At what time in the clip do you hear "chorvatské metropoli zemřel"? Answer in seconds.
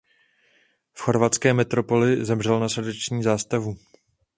1.01-2.59